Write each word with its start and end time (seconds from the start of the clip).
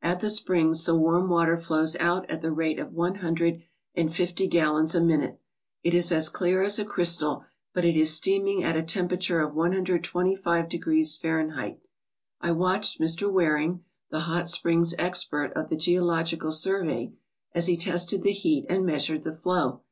At 0.00 0.20
the 0.20 0.30
springs 0.30 0.86
the 0.86 0.96
warm 0.96 1.28
water 1.28 1.58
flows 1.58 1.96
out 1.96 2.24
at 2.30 2.40
the 2.40 2.50
rate 2.50 2.78
of 2.78 2.94
one 2.94 3.16
hundred 3.16 3.62
and 3.94 4.10
fifty 4.10 4.46
gallons 4.46 4.94
a 4.94 5.02
minute. 5.02 5.38
It 5.82 5.92
is 5.92 6.10
as 6.10 6.30
clear 6.30 6.62
as 6.62 6.78
a 6.78 6.84
crystal, 6.86 7.44
but 7.74 7.84
it 7.84 7.94
is 7.94 8.10
steaming 8.14 8.64
at 8.64 8.74
a 8.74 8.82
temperature 8.82 9.40
of 9.40 9.54
125 9.54 10.70
degrees 10.70 11.18
Fahrenheit. 11.18 11.78
I 12.40 12.52
watched 12.52 13.02
Mr. 13.02 13.30
Waring, 13.30 13.84
the 14.10 14.20
hot 14.20 14.48
springs' 14.48 14.94
expert 14.98 15.52
of 15.54 15.68
the 15.68 15.76
Geological 15.76 16.52
Survey, 16.52 17.12
as 17.54 17.66
he 17.66 17.76
tested 17.76 18.22
the 18.22 18.32
heat 18.32 18.64
and 18.70 18.86
measured 18.86 19.24
the 19.24 19.34
flow. 19.34 19.82